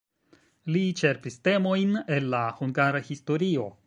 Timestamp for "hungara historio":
2.63-3.69